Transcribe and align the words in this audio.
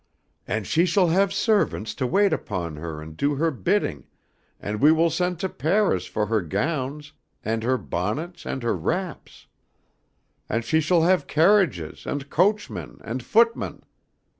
And 0.47 0.65
she 0.65 0.87
shall 0.87 1.09
have 1.09 1.31
servants 1.31 1.93
to 1.93 2.07
wait 2.07 2.33
upon 2.33 2.77
her 2.77 3.03
and 3.03 3.15
do 3.15 3.35
her 3.35 3.51
bidding 3.51 4.05
and 4.59 4.81
we 4.81 4.91
will 4.91 5.11
send 5.11 5.39
to 5.41 5.47
Paris 5.47 6.07
fo' 6.07 6.25
her 6.25 6.41
gowns 6.41 7.13
and 7.45 7.61
her 7.61 7.77
bonnets 7.77 8.43
and 8.47 8.63
her 8.63 8.75
wraps. 8.75 9.45
And 10.49 10.65
she 10.65 10.81
shall 10.81 11.03
have 11.03 11.27
carriages 11.27 12.07
and 12.07 12.31
coachmen 12.31 12.99
and 13.03 13.21
footmen. 13.21 13.83